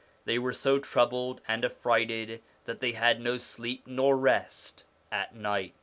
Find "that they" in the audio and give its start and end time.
2.65-2.93